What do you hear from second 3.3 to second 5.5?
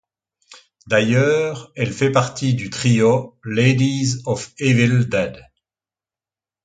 Ladies of Evil Dead.